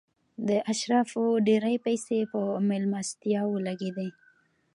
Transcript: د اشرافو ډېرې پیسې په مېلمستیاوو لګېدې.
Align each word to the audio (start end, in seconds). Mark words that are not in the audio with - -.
د 0.47 0.49
اشرافو 0.71 1.23
ډېرې 1.47 1.75
پیسې 1.85 2.19
په 2.31 2.39
مېلمستیاوو 2.69 3.63
لګېدې. 3.67 4.09